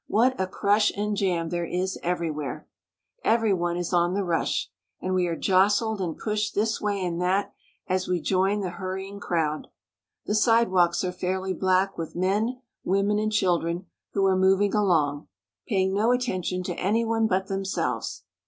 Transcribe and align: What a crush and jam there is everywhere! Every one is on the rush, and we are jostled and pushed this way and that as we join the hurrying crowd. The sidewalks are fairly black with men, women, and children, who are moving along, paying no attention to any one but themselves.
What 0.07 0.41
a 0.41 0.47
crush 0.47 0.91
and 0.97 1.15
jam 1.15 1.49
there 1.49 1.63
is 1.63 1.99
everywhere! 2.01 2.67
Every 3.23 3.53
one 3.53 3.77
is 3.77 3.93
on 3.93 4.15
the 4.15 4.23
rush, 4.23 4.71
and 4.99 5.13
we 5.13 5.27
are 5.27 5.35
jostled 5.35 6.01
and 6.01 6.17
pushed 6.17 6.55
this 6.55 6.81
way 6.81 7.05
and 7.05 7.21
that 7.21 7.53
as 7.85 8.07
we 8.07 8.19
join 8.19 8.61
the 8.61 8.71
hurrying 8.71 9.19
crowd. 9.19 9.67
The 10.25 10.33
sidewalks 10.33 11.03
are 11.03 11.11
fairly 11.11 11.53
black 11.53 11.99
with 11.99 12.15
men, 12.15 12.63
women, 12.83 13.19
and 13.19 13.31
children, 13.31 13.85
who 14.13 14.25
are 14.25 14.35
moving 14.35 14.73
along, 14.73 15.27
paying 15.67 15.93
no 15.93 16.11
attention 16.11 16.63
to 16.63 16.79
any 16.79 17.05
one 17.05 17.27
but 17.27 17.45
themselves. 17.45 18.23